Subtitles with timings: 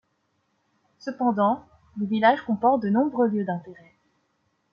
[0.97, 1.63] Cependant,
[1.99, 3.93] le village comporte de nombreux lieux d'intérêt.